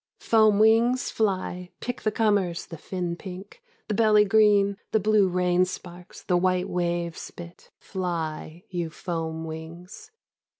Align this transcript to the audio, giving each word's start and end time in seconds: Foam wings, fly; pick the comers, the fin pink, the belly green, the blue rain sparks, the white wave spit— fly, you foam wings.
Foam 0.17 0.57
wings, 0.57 1.11
fly; 1.11 1.69
pick 1.79 2.01
the 2.01 2.11
comers, 2.11 2.65
the 2.65 2.77
fin 2.79 3.15
pink, 3.15 3.61
the 3.87 3.93
belly 3.93 4.25
green, 4.25 4.77
the 4.91 4.99
blue 4.99 5.27
rain 5.27 5.63
sparks, 5.63 6.23
the 6.23 6.37
white 6.37 6.67
wave 6.67 7.15
spit— 7.15 7.69
fly, 7.77 8.63
you 8.71 8.89
foam 8.89 9.45
wings. 9.45 10.09